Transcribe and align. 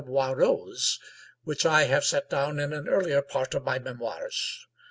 Boisrose, 0.03 0.97
which 1.43 1.63
I 1.63 1.83
have 1.83 2.03
set 2.03 2.27
down 2.27 2.57
in 2.59 2.73
an 2.73 2.87
earlier 2.89 3.21
part 3.21 3.53
ot 3.53 3.63
my 3.63 3.77
memoirs. 3.77 4.65